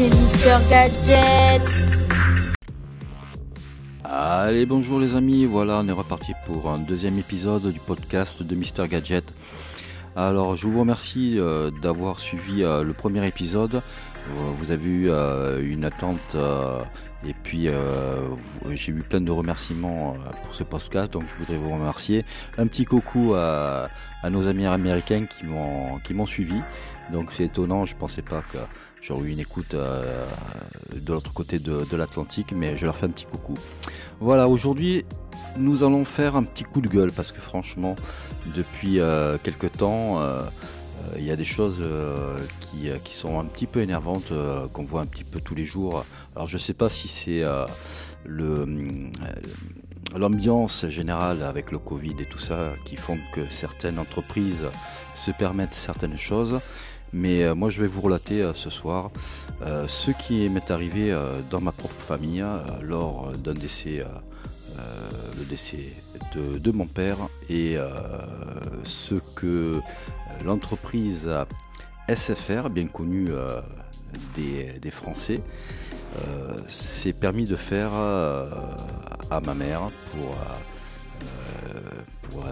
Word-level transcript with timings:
c'est 0.00 0.16
Mister 0.16 0.56
Gadget. 0.70 1.82
Allez, 4.02 4.64
bonjour 4.64 4.98
les 4.98 5.14
amis, 5.14 5.44
voilà, 5.44 5.80
on 5.84 5.88
est 5.88 5.92
reparti 5.92 6.32
pour 6.46 6.70
un 6.70 6.78
deuxième 6.78 7.18
épisode 7.18 7.70
du 7.70 7.80
podcast 7.80 8.42
de 8.42 8.54
Mister 8.54 8.84
Gadget. 8.88 9.24
Alors, 10.16 10.56
je 10.56 10.66
vous 10.66 10.80
remercie 10.80 11.38
euh, 11.38 11.70
d'avoir 11.82 12.18
suivi 12.18 12.62
euh, 12.62 12.82
le 12.82 12.94
premier 12.94 13.26
épisode. 13.26 13.74
Euh, 13.74 14.50
vous 14.58 14.70
avez 14.70 14.88
eu 14.88 15.10
une 15.62 15.84
attente 15.84 16.36
et 17.26 17.34
puis 17.42 17.68
j'ai 18.70 18.92
eu 18.92 19.02
plein 19.02 19.20
de 19.20 19.30
remerciements 19.30 20.16
pour 20.44 20.54
ce 20.54 20.62
podcast, 20.62 21.12
donc 21.12 21.24
je 21.30 21.44
voudrais 21.44 21.58
vous 21.58 21.74
remercier. 21.74 22.24
Un 22.56 22.66
petit 22.68 22.86
coucou 22.86 23.34
à, 23.34 23.88
nos 24.30 24.46
amis 24.46 24.66
américains 24.66 25.24
qui 25.26 25.44
m'ont 25.44 25.98
qui 26.06 26.14
m'ont 26.14 26.26
suivi. 26.26 26.60
Donc 27.12 27.32
c'est 27.32 27.44
étonnant, 27.44 27.84
je 27.84 27.96
pensais 27.96 28.22
pas 28.22 28.42
que 28.52 28.58
j'aurais 29.02 29.28
eu 29.28 29.32
une 29.32 29.40
écoute 29.40 29.74
de 29.74 31.12
l'autre 31.12 31.32
côté 31.32 31.58
de, 31.58 31.84
de 31.90 31.96
l'Atlantique, 31.96 32.52
mais 32.54 32.76
je 32.76 32.84
leur 32.84 32.96
fais 32.96 33.06
un 33.06 33.10
petit 33.10 33.26
coucou. 33.26 33.54
Voilà, 34.20 34.48
aujourd'hui 34.48 35.04
nous 35.56 35.82
allons 35.82 36.04
faire 36.04 36.36
un 36.36 36.44
petit 36.44 36.64
coup 36.64 36.80
de 36.80 36.88
gueule 36.88 37.12
parce 37.12 37.32
que 37.32 37.40
franchement, 37.40 37.96
depuis 38.54 39.00
euh, 39.00 39.38
quelques 39.42 39.72
temps, 39.72 40.20
euh, 40.20 40.42
euh, 40.42 41.16
il 41.16 41.24
y 41.24 41.30
a 41.30 41.36
des 41.36 41.44
choses 41.44 41.82
qui, 42.60 43.14
sont 43.14 43.40
un 43.40 43.44
petit 43.44 43.66
peu 43.66 43.80
énervantes, 43.80 44.32
qu'on 44.72 44.84
voit 44.84 45.00
un 45.00 45.06
petit 45.06 45.24
peu 45.24 45.40
tous 45.40 45.54
les 45.54 45.64
jours. 45.64 46.04
Alors 46.36 46.46
je 46.46 46.56
ne 46.56 46.60
sais 46.60 46.74
pas 46.74 46.88
si 46.88 47.08
c'est 47.08 47.42
l'ambiance 50.14 50.86
générale 50.88 51.42
avec 51.42 51.72
le 51.72 51.78
Covid 51.78 52.14
et 52.20 52.26
tout 52.26 52.38
ça 52.38 52.72
qui 52.84 52.96
font 52.96 53.18
que 53.34 53.48
certaines 53.48 53.98
entreprises 53.98 54.66
se 55.14 55.30
permettent 55.32 55.74
certaines 55.74 56.16
choses. 56.16 56.60
Mais 57.12 57.54
moi 57.54 57.70
je 57.70 57.80
vais 57.80 57.88
vous 57.88 58.00
relater 58.00 58.48
ce 58.54 58.70
soir 58.70 59.10
ce 59.60 60.10
qui 60.10 60.48
m'est 60.48 60.70
arrivé 60.70 61.16
dans 61.50 61.60
ma 61.60 61.72
propre 61.72 62.00
famille. 62.06 62.44
Lors 62.82 63.32
d'un 63.32 63.54
décès 63.54 64.04
euh, 64.78 65.10
le 65.38 65.44
décès 65.44 65.92
de, 66.34 66.70
mon 66.70 66.86
père 66.86 67.16
et 67.48 67.76
euh, 67.76 67.88
ce 68.84 69.14
que 69.34 69.80
l'entreprise 70.44 71.28
SFR, 72.08 72.68
bien 72.70 72.86
connue 72.86 73.28
euh, 73.30 73.60
des, 74.36 74.90
Français, 74.90 75.40
s'est 76.68 77.12
permis 77.12 77.46
de 77.46 77.56
faire 77.56 77.92
à 77.92 79.40
ma 79.44 79.54
mère 79.54 79.90
pour 80.10 80.36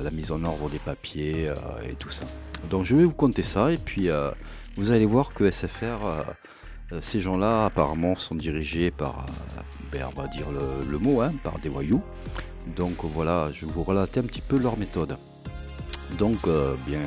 la 0.08 0.16
mise 0.16 0.32
en 0.32 0.42
ordre 0.44 0.70
des 0.70 0.78
papiers 0.78 1.52
et 1.88 1.94
tout 1.94 2.10
ça. 2.10 2.24
Donc 2.70 2.84
je 2.84 2.96
vais 2.96 3.04
vous 3.04 3.14
conter 3.14 3.42
ça 3.42 3.72
et 3.72 3.78
puis 3.78 4.08
vous 4.76 4.90
allez 4.90 5.06
voir 5.06 5.34
que 5.34 5.50
SFR 5.50 6.24
euh, 6.92 7.00
ces 7.02 7.20
gens-là, 7.20 7.66
apparemment, 7.66 8.16
sont 8.16 8.34
dirigés 8.34 8.90
par, 8.90 9.26
euh, 9.26 9.60
ben, 9.92 10.08
on 10.14 10.20
va 10.20 10.26
dire 10.28 10.46
le, 10.88 10.98
mot, 10.98 11.20
hein, 11.20 11.32
par 11.44 11.58
des 11.58 11.68
voyous. 11.68 12.02
Donc 12.76 13.04
voilà, 13.04 13.50
je 13.52 13.66
vous 13.66 13.82
relater 13.82 14.20
un 14.20 14.24
petit 14.24 14.40
peu 14.40 14.58
leur 14.58 14.78
méthode. 14.78 15.16
Donc, 16.18 16.46
euh, 16.46 16.74
bien, 16.86 17.02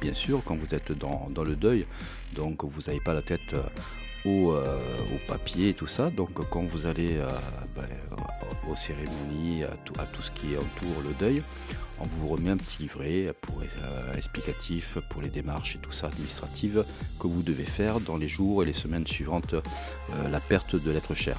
bien 0.00 0.12
sûr, 0.12 0.42
quand 0.44 0.56
vous 0.56 0.74
êtes 0.74 0.92
dans, 0.92 1.28
le 1.44 1.56
deuil, 1.56 1.86
donc 2.34 2.64
vous 2.64 2.82
n'avez 2.86 3.00
pas 3.00 3.14
la 3.14 3.22
tête 3.22 3.56
au, 4.24 4.54
papier 5.26 5.70
et 5.70 5.74
tout 5.74 5.88
ça. 5.88 6.10
Donc, 6.10 6.30
quand 6.50 6.62
vous 6.62 6.86
allez 6.86 7.20
ben, 7.74 7.86
aux 8.70 8.76
cérémonies, 8.76 9.64
à 9.64 9.76
tout, 9.84 9.94
à 9.98 10.04
tout, 10.04 10.22
ce 10.22 10.30
qui 10.30 10.56
entoure 10.56 11.02
le 11.02 11.12
deuil, 11.18 11.42
on 12.00 12.04
vous 12.04 12.28
remet 12.28 12.50
un 12.50 12.56
petit 12.56 12.82
livret 12.82 13.26
euh, 13.28 14.14
explicatif 14.14 14.98
pour 15.10 15.22
les 15.22 15.28
démarches 15.28 15.76
et 15.76 15.78
tout 15.78 15.92
ça 15.92 16.08
administratives 16.08 16.84
que 17.20 17.26
vous 17.26 17.42
devez 17.42 17.64
faire 17.64 18.00
dans 18.00 18.16
les 18.16 18.28
jours 18.28 18.62
et 18.62 18.66
les 18.66 18.72
semaines 18.72 19.06
suivantes 19.06 19.54
euh, 19.54 20.28
la 20.30 20.40
perte 20.40 20.76
de 20.76 20.90
l'être 20.90 21.14
cher. 21.14 21.38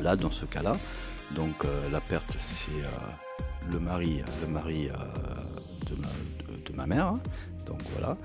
Là, 0.00 0.16
dans 0.16 0.30
ce 0.30 0.44
cas-là, 0.44 0.72
donc 1.34 1.64
euh, 1.64 1.90
la 1.90 2.00
perte, 2.00 2.36
c'est 2.38 2.70
le 3.72 3.80
mari, 3.80 4.22
le 4.42 4.48
mari 4.48 4.88
de 6.66 6.72
ma, 6.74 6.86
mère, 6.86 7.06
hein. 7.06 7.20
donc 7.66 7.80
voilà, 7.94 8.16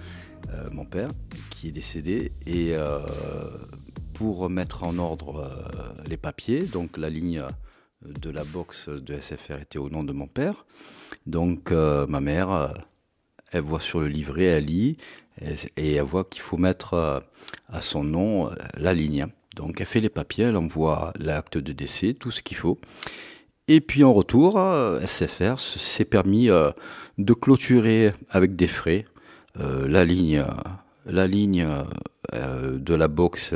mon 0.72 0.86
père 0.86 1.10
qui 1.50 1.70
est 1.70 1.72
décédé 1.72 2.32
et 2.46 2.76
pour 4.14 4.50
mettre 4.50 4.84
en 4.84 4.98
ordre 5.00 5.50
les 6.08 6.18
papiers, 6.18 6.64
donc 6.64 6.98
la 6.98 7.10
ligne 7.10 7.44
de 8.06 8.30
la 8.30 8.44
box 8.44 8.90
de 8.90 9.20
SFR 9.20 9.62
était 9.62 9.80
au 9.80 9.90
nom 9.90 10.04
de 10.04 10.14
mon 10.14 10.28
père. 10.28 10.66
Donc 11.26 11.72
euh, 11.72 12.06
ma 12.08 12.20
mère, 12.20 12.52
euh, 12.52 12.68
elle 13.52 13.62
voit 13.62 13.80
sur 13.80 14.00
le 14.00 14.08
livret, 14.08 14.46
elle 14.46 14.66
lit 14.66 14.98
et, 15.78 15.96
elle 15.96 16.04
voit 16.04 16.26
qu'il 16.26 16.42
faut 16.42 16.58
mettre 16.58 16.94
euh, 16.94 17.20
à 17.72 17.82
son 17.82 18.04
nom 18.04 18.50
la 18.76 18.94
ligne. 18.94 19.28
Donc 19.56 19.80
elle 19.82 19.88
fait 19.88 20.02
les 20.02 20.10
papiers, 20.10 20.46
elle 20.46 20.58
envoie 20.58 21.14
l'acte 21.18 21.58
de 21.58 21.74
décès, 21.74 22.14
tout 22.14 22.32
ce 22.32 22.42
qu'il 22.42 22.58
faut. 22.58 22.80
Et 23.68 23.80
puis 23.80 24.04
en 24.04 24.14
retour, 24.14 24.60
SFR 25.06 25.58
s'est 25.58 26.06
permis 26.06 26.48
de 26.48 27.34
clôturer 27.34 28.12
avec 28.30 28.58
des 28.58 28.68
frais 28.68 29.06
la 29.56 30.04
ligne, 30.04 30.44
la 31.06 31.28
ligne 31.28 31.66
de 32.34 32.94
la 32.94 33.08
box 33.08 33.56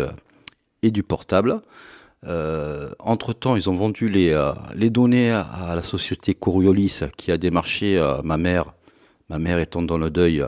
et 0.81 0.91
du 0.91 1.03
portable. 1.03 1.61
Euh, 2.25 2.91
entre-temps, 2.99 3.55
ils 3.55 3.69
ont 3.69 3.75
vendu 3.75 4.09
les, 4.09 4.31
euh, 4.31 4.51
données 4.89 5.31
à, 5.31 5.73
la 5.75 5.83
société 5.83 6.33
Coriolis 6.33 7.01
qui 7.15 7.31
a 7.31 7.37
démarché 7.37 7.97
euh, 7.97 8.21
ma 8.23 8.37
mère, 8.37 8.73
ma 9.29 9.37
mère 9.37 9.59
étant 9.59 9.83
dans 9.83 9.97
le 9.97 10.09
deuil, 10.09 10.43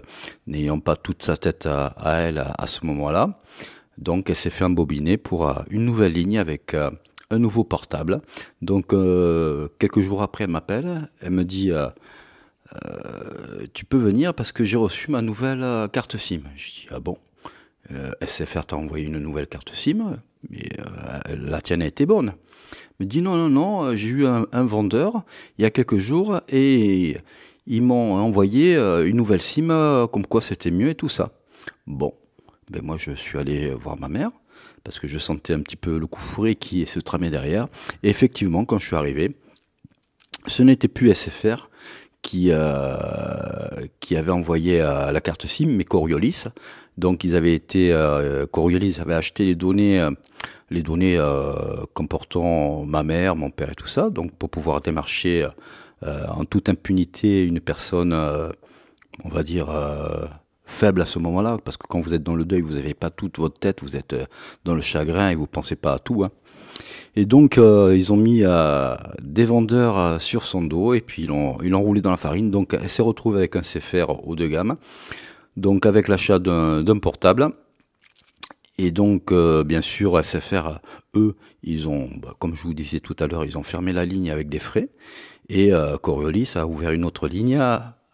n'ayant 0.48 0.80
pas 0.80 0.96
toute 0.96 1.24
sa 1.24 1.38
tête 1.38 1.68
à, 1.68 1.94
elle 2.22 2.40
à, 2.58 2.68
ce 2.68 2.86
moment-là. 2.86 3.38
Donc 3.98 4.30
elle 4.30 4.36
s'est 4.36 4.50
fait 4.50 4.64
embobiner 4.64 5.18
pour 5.18 5.54
une 5.70 5.86
nouvelle 5.86 6.14
ligne 6.14 6.40
avec 6.40 6.74
un 6.74 7.38
nouveau 7.38 7.64
portable. 7.66 8.22
Donc 8.62 8.94
quelques 9.78 10.00
jours 10.00 10.24
après, 10.24 10.46
elle 10.46 10.52
m'appelle, 10.52 11.10
elle 11.22 11.32
me 11.32 11.44
dit 11.44 11.72
Tu 13.74 13.84
peux 13.84 13.98
venir 13.98 14.34
parce 14.34 14.54
que 14.54 14.64
j'ai 14.64 14.78
reçu 14.78 15.12
ma 15.12 15.22
nouvelle 15.22 15.90
carte 15.92 16.16
SIM. 16.16 16.44
Je 16.56 16.72
dis 16.72 16.88
Ah 16.92 17.02
bon? 17.02 17.18
SFR 18.26 18.66
t'a 18.66 18.76
envoyé 18.76 19.06
une 19.06 19.20
nouvelle 19.20 19.48
carte 19.48 19.74
SIM 19.74 20.20
mais 20.50 20.70
euh, 20.80 21.36
la 21.36 21.62
tienne 21.62 21.82
a 21.82 21.86
été 21.86 22.06
bonne. 22.06 22.34
me 23.00 23.06
dit 23.06 23.22
non, 23.22 23.36
non, 23.36 23.50
non, 23.50 23.84
euh, 23.84 23.96
j'ai 23.96 24.08
eu 24.08 24.26
un, 24.26 24.64
vendeur 24.64 25.24
il 25.58 25.64
y 25.64 25.66
a 25.66 25.72
quelques 25.72 25.98
jours 25.98 26.42
et 26.50 27.18
ils 27.68 27.82
m'ont 27.82 28.16
envoyé 28.16 28.76
euh, 28.76 29.06
une 29.06 29.18
nouvelle 29.18 29.42
SIM 29.42 30.08
comme 30.12 30.26
quoi 30.26 30.42
c'était 30.42 30.72
mieux 30.72 30.90
et 30.90 30.96
tout 30.96 31.10
ça. 31.10 31.32
Bon, 31.88 32.14
ben 32.70 32.82
moi 32.82 32.98
je 32.98 33.12
suis 33.12 33.38
allé 33.38 33.72
voir 33.72 34.00
ma 34.00 34.08
mère 34.08 34.32
parce 34.84 35.00
que 35.00 35.08
je 35.08 35.18
sentais 35.18 35.54
un 35.54 35.60
petit 35.60 35.76
peu 35.76 35.98
le 35.98 36.08
coup 36.08 36.22
fourré 36.22 36.56
qui 36.56 36.86
se 36.86 37.00
tramait 37.00 37.30
derrière. 37.30 37.68
Et 38.04 38.10
effectivement, 38.10 38.66
quand 38.66 38.80
je 38.80 38.88
suis 38.88 38.96
arrivé, 38.96 39.36
ce 40.48 40.64
n'était 40.64 40.88
plus 40.88 41.14
SFR 41.14 41.70
qui, 42.22 42.52
qui 44.00 44.16
avait 44.18 44.32
envoyé 44.32 44.80
la 44.80 45.22
carte 45.22 45.48
SIM, 45.48 45.68
mais 45.68 45.84
Coriolis. 45.84 46.46
Donc 47.00 47.24
ils 47.24 47.36
avaient 47.36 47.56
été, 47.56 47.94
euh, 47.94 48.46
Coriolis 48.46 48.98
avait 49.00 49.14
acheté 49.14 49.46
les 49.46 49.56
données, 49.56 50.02
euh, 50.02 50.12
les 50.70 50.82
données 50.82 51.18
euh, 51.18 51.86
comportant 51.94 52.84
ma 52.84 53.04
mère, 53.04 53.38
mon 53.38 53.52
père 53.52 53.72
et 53.72 53.76
tout 53.76 53.88
ça, 53.88 54.10
donc 54.10 54.34
pour 54.34 54.50
pouvoir 54.50 54.82
démarcher 54.82 55.48
euh, 56.04 56.28
en 56.28 56.44
toute 56.44 56.68
impunité 56.68 57.44
une 57.46 57.62
personne, 57.62 58.14
on 58.14 59.30
va 59.30 59.44
dire 59.44 59.70
faible 60.66 61.02
à 61.02 61.06
ce 61.06 61.20
moment-là, 61.20 61.58
parce 61.64 61.78
que 61.78 61.88
quand 61.88 62.02
vous 62.02 62.14
êtes 62.14 62.24
dans 62.24 62.36
le 62.36 62.44
deuil, 62.44 62.62
vous 62.62 62.74
n'avez 62.74 62.94
pas 62.94 63.10
toute 63.10 63.40
votre 63.40 63.58
tête, 63.58 63.82
vous 63.82 63.96
êtes 63.96 64.16
dans 64.66 64.76
le 64.76 64.82
chagrin 64.82 65.30
et 65.30 65.36
vous 65.36 65.48
pensez 65.48 65.78
pas 65.78 65.94
à 65.94 66.00
tout. 66.00 66.26
Hein. 66.26 66.32
Et 67.16 67.26
donc 67.26 67.58
ils 67.58 68.14
ont 68.14 68.18
mis 68.18 68.44
des 69.22 69.46
vendeurs 69.46 70.22
sur 70.22 70.46
son 70.46 70.64
dos 70.64 70.94
et 70.94 71.02
puis 71.02 71.24
ils 71.24 71.28
l'ont 71.28 71.58
ils 71.62 71.70
l'ont 71.70 71.82
roulé 71.82 72.02
dans 72.02 72.12
la 72.12 72.18
farine. 72.18 72.52
Donc 72.52 72.76
elle 72.80 72.90
s'est 72.90 73.02
retrouvée 73.02 73.40
avec 73.40 73.56
un 73.56 73.62
CFR 73.62 74.26
haut 74.26 74.36
de 74.36 74.48
gamme 74.48 74.78
donc 75.60 75.86
avec 75.86 76.08
l'achat 76.08 76.40
d'un 76.40 77.00
portable. 77.00 77.52
Et 78.78 78.92
donc, 78.92 79.32
euh, 79.32 79.64
bien 79.66 79.82
sûr, 79.82 80.24
SFR, 80.24 80.80
eux, 81.16 81.36
ils 81.64 81.88
ont, 81.90 82.10
bah, 82.16 82.34
comme 82.40 82.56
je 82.56 82.64
vous 82.64 82.74
disais 82.74 83.02
tout 83.02 83.16
à 83.20 83.28
l'heure, 83.28 83.44
ils 83.44 83.58
ont 83.58 83.64
fermé 83.64 83.92
la 83.92 84.06
ligne 84.06 84.32
avec 84.32 84.48
des 84.48 84.60
frais. 84.60 84.88
Et 85.50 85.74
euh, 85.74 85.98
Coriolis 85.98 86.54
a 86.56 86.66
ouvert 86.66 86.92
une 86.92 87.04
autre 87.04 87.28
ligne 87.28 87.60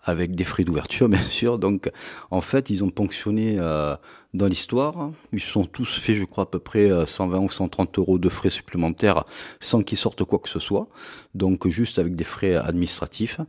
avec 0.04 0.34
des 0.34 0.44
frais 0.44 0.64
d'ouverture, 0.64 1.08
bien 1.16 1.22
sûr. 1.22 1.60
Donc, 1.60 1.92
en 2.32 2.42
fait, 2.42 2.72
ils 2.72 2.84
ont 2.84 2.90
ponctionné 2.90 3.58
euh, 3.60 3.96
dans 4.36 4.48
l'histoire. 4.48 5.12
Ils 5.34 5.40
sont 5.40 5.66
tous 5.66 6.00
fait, 6.00 6.14
je 6.14 6.26
crois, 6.26 6.44
à 6.44 6.48
peu 6.48 6.60
près 6.60 6.90
120 7.06 7.40
ou 7.40 7.50
130 7.50 8.00
euros 8.00 8.18
de 8.18 8.30
frais 8.30 8.50
supplémentaires 8.50 9.26
sans 9.60 9.84
qu'ils 9.84 9.98
sortent 9.98 10.24
quoi 10.24 10.40
que 10.40 10.50
ce 10.50 10.60
soit. 10.60 10.88
Donc, 11.34 11.68
juste 11.68 12.00
avec 12.00 12.16
des 12.16 12.24
frais 12.24 12.56
administratifs. 12.56 13.40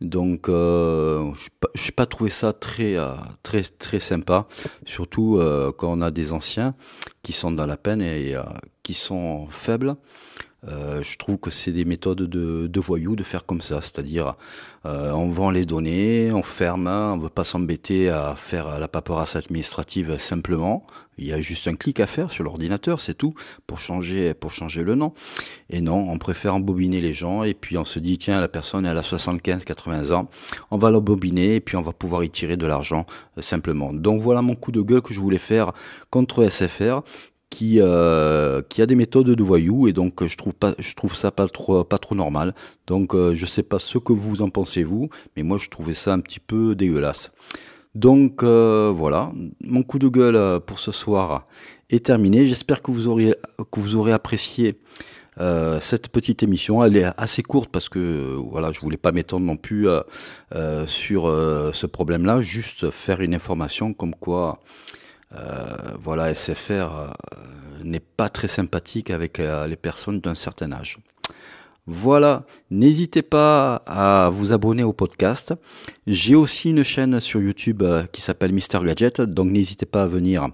Donc, 0.00 0.48
euh, 0.48 1.32
je 1.74 1.84
n'ai 1.84 1.92
pas 1.92 2.06
trouvé 2.06 2.30
ça 2.30 2.52
très, 2.52 2.96
très, 3.42 3.62
très 3.62 3.98
sympa. 3.98 4.46
Surtout 4.84 5.40
quand 5.76 5.92
on 5.92 6.00
a 6.00 6.10
des 6.10 6.32
anciens 6.32 6.74
qui 7.22 7.32
sont 7.32 7.50
dans 7.50 7.66
la 7.66 7.76
peine 7.76 8.02
et 8.02 8.36
qui 8.82 8.94
sont 8.94 9.48
faibles. 9.50 9.96
Euh, 10.68 11.02
je 11.02 11.16
trouve 11.16 11.38
que 11.38 11.50
c'est 11.50 11.70
des 11.70 11.84
méthodes 11.84 12.22
de, 12.22 12.80
voyous 12.80 13.14
de 13.14 13.22
faire 13.22 13.46
comme 13.46 13.60
ça, 13.60 13.80
c'est-à-dire 13.82 14.34
euh, 14.84 15.12
on 15.12 15.28
vend 15.30 15.50
les 15.50 15.64
données, 15.64 16.32
on 16.32 16.42
ferme, 16.42 16.88
on 16.88 17.16
ne 17.16 17.22
veut 17.22 17.28
pas 17.28 17.44
s'embêter 17.44 18.08
à 18.10 18.34
faire 18.34 18.78
la 18.78 18.88
paperasse 18.88 19.36
administrative 19.36 20.18
simplement. 20.26 20.86
Il 21.18 21.26
y 21.26 21.32
a 21.32 21.40
juste 21.40 21.66
un 21.66 21.76
clic 21.76 21.98
à 22.00 22.06
faire 22.06 22.30
sur 22.30 22.44
l'ordinateur, 22.44 23.00
c'est 23.00 23.14
tout, 23.14 23.34
pour 23.66 23.78
changer, 23.78 24.34
pour 24.34 24.52
changer 24.52 24.84
le 24.84 24.94
nom. 24.94 25.14
Et 25.70 25.80
non, 25.80 26.10
on 26.10 26.18
préfère 26.18 26.54
embobiner 26.54 27.00
les 27.00 27.14
gens 27.14 27.42
et 27.42 27.54
puis 27.54 27.78
on 27.78 27.84
se 27.84 27.98
dit 27.98 28.18
tiens 28.18 28.38
la 28.38 28.48
personne 28.48 28.84
elle 28.84 28.98
a 28.98 29.02
75-80 29.02 30.12
ans, 30.12 30.28
on 30.70 30.76
va 30.76 30.90
l'embobiner 30.90 31.54
et 31.54 31.60
puis 31.60 31.76
on 31.76 31.82
va 31.82 31.92
pouvoir 31.92 32.22
y 32.22 32.30
tirer 32.30 32.56
de 32.56 32.66
l'argent 32.66 33.06
euh, 33.38 33.42
simplement. 33.42 33.94
Donc 33.94 34.20
voilà 34.20 34.42
mon 34.42 34.54
coup 34.54 34.72
de 34.72 34.82
gueule 34.82 35.00
que 35.00 35.14
je 35.14 35.20
voulais 35.20 35.38
faire 35.38 35.72
contre 36.10 36.46
SFR 36.50 37.00
qui, 37.48 37.80
euh, 37.80 38.60
qui 38.68 38.82
a 38.82 38.86
des 38.86 38.96
méthodes 38.96 39.30
de 39.30 39.42
voyous 39.42 39.88
et 39.88 39.92
donc 39.92 40.26
je 40.26 40.36
trouve 40.36 40.52
pas 40.52 40.74
je 40.78 40.94
trouve 40.94 41.14
ça 41.14 41.30
pas 41.30 41.48
trop 41.48 41.84
pas 41.84 41.98
trop 41.98 42.14
normal. 42.14 42.54
Donc 42.86 43.14
euh, 43.14 43.34
je 43.34 43.46
sais 43.46 43.62
pas 43.62 43.78
ce 43.78 43.96
que 43.98 44.12
vous 44.12 44.42
en 44.42 44.50
pensez 44.50 44.84
vous, 44.84 45.08
mais 45.36 45.42
moi 45.42 45.56
je 45.56 45.68
trouvais 45.70 45.94
ça 45.94 46.12
un 46.12 46.20
petit 46.20 46.40
peu 46.40 46.74
dégueulasse. 46.74 47.30
Donc 47.96 48.42
euh, 48.42 48.92
voilà, 48.94 49.32
mon 49.60 49.82
coup 49.82 49.98
de 49.98 50.08
gueule 50.08 50.60
pour 50.60 50.78
ce 50.78 50.92
soir 50.92 51.46
est 51.90 52.04
terminé. 52.04 52.46
J'espère 52.46 52.82
que 52.82 52.90
vous 52.90 53.08
aurez 53.96 54.12
apprécié 54.12 54.78
cette 55.80 56.08
petite 56.08 56.42
émission. 56.42 56.82
Elle 56.84 56.96
est 56.96 57.10
assez 57.16 57.42
courte 57.42 57.70
parce 57.70 57.88
que 57.88 58.36
voilà, 58.50 58.72
je 58.72 58.80
voulais 58.80 58.96
pas 58.96 59.12
m'étendre 59.12 59.46
non 59.46 59.56
plus 59.56 59.88
sur 60.86 61.22
ce 61.26 61.86
problème-là, 61.86 62.40
juste 62.40 62.90
faire 62.90 63.20
une 63.20 63.34
information 63.34 63.92
comme 63.92 64.14
quoi 64.14 64.60
euh, 65.34 65.76
voilà, 66.00 66.34
SFR 66.34 66.70
euh, 66.70 67.08
n'est 67.82 68.00
pas 68.00 68.28
très 68.28 68.48
sympathique 68.48 69.10
avec 69.10 69.40
euh, 69.40 69.66
les 69.66 69.76
personnes 69.76 70.20
d'un 70.20 70.34
certain 70.34 70.72
âge. 70.72 70.98
Voilà, 71.86 72.46
n'hésitez 72.70 73.22
pas 73.22 73.76
à 73.86 74.30
vous 74.30 74.52
abonner 74.52 74.82
au 74.82 74.92
podcast. 74.92 75.54
J'ai 76.06 76.34
aussi 76.34 76.70
une 76.70 76.82
chaîne 76.82 77.20
sur 77.20 77.40
YouTube 77.40 77.82
qui 78.12 78.20
s'appelle 78.20 78.52
Mister 78.52 78.80
Gadget, 78.84 79.20
donc 79.20 79.50
n'hésitez 79.50 79.86
pas 79.86 80.02
à 80.02 80.06
venir 80.06 80.48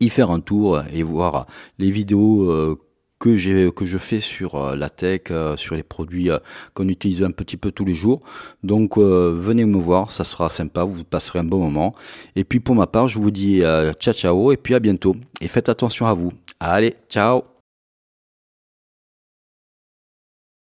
y 0.00 0.08
faire 0.08 0.30
un 0.30 0.40
tour 0.40 0.82
et 0.92 1.02
voir 1.02 1.46
les 1.78 1.90
vidéos 1.90 2.78
que 3.18 3.36
j'ai 3.36 3.70
que 3.72 3.86
je 3.86 3.98
fais 3.98 4.20
sur 4.20 4.54
euh, 4.54 4.76
la 4.76 4.90
tech, 4.90 5.22
euh, 5.30 5.56
sur 5.56 5.74
les 5.74 5.82
produits 5.82 6.30
euh, 6.30 6.38
qu'on 6.74 6.88
utilise 6.88 7.22
un 7.22 7.30
petit 7.30 7.56
peu 7.56 7.72
tous 7.72 7.84
les 7.84 7.94
jours. 7.94 8.20
Donc 8.62 8.98
venez 8.98 9.64
me 9.64 9.78
voir, 9.78 10.12
ça 10.12 10.24
sera 10.24 10.48
sympa, 10.48 10.84
vous 10.84 11.04
passerez 11.04 11.40
un 11.40 11.44
bon 11.44 11.58
moment. 11.58 11.94
Et 12.36 12.44
puis 12.44 12.60
pour 12.60 12.74
ma 12.74 12.86
part, 12.86 13.08
je 13.08 13.18
vous 13.18 13.30
dis 13.30 13.62
ciao 14.00 14.14
ciao 14.14 14.52
et 14.52 14.56
puis 14.56 14.74
à 14.74 14.80
bientôt. 14.80 15.16
Et 15.40 15.48
faites 15.48 15.68
attention 15.68 16.06
à 16.06 16.14
vous. 16.14 16.32
Allez, 16.60 16.94
ciao 17.08 17.57